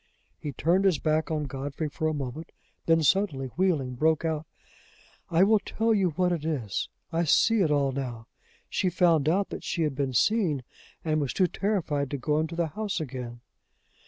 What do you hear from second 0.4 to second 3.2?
turned his back on Godfrey for a moment, then,